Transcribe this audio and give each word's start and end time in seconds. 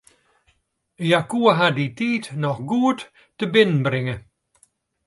Hja 1.05 1.19
koe 1.29 1.51
har 1.59 1.73
dy 1.77 1.85
tiid 1.97 2.23
noch 2.41 2.61
goed 2.69 2.99
tebinnenbringe. 3.37 4.15